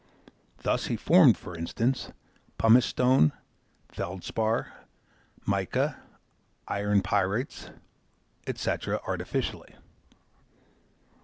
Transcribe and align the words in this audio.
Thus 0.63 0.85
he 0.87 0.95
formed, 0.95 1.37
for 1.37 1.55
instance, 1.55 2.09
pumice 2.57 2.87
stone, 2.87 3.33
feldspar, 3.89 4.73
mica, 5.45 6.01
iron 6.67 7.03
pyrites, 7.03 7.69
&c. 8.55 8.69
artificially. 9.05 9.75